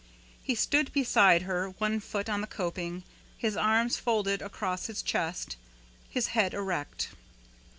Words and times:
He 0.41 0.55
stood 0.55 0.91
beside 0.93 1.43
her, 1.43 1.69
one 1.77 1.99
foot 1.99 2.27
on 2.27 2.41
the 2.41 2.47
coping, 2.47 3.03
his 3.37 3.55
arms 3.55 3.97
folded 3.97 4.41
across 4.41 4.87
his 4.87 5.03
chest, 5.03 5.57
his 6.09 6.29
head 6.33 6.55
erect. 6.55 7.09